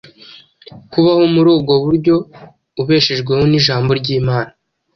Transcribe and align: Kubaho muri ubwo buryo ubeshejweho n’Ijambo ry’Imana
Kubaho 0.91 1.23
muri 1.33 1.47
ubwo 1.55 1.73
buryo 1.85 2.15
ubeshejweho 2.81 3.43
n’Ijambo 3.51 3.91
ry’Imana 3.99 4.51